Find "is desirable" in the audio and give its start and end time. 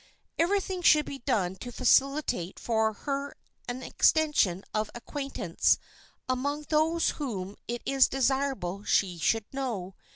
7.85-8.83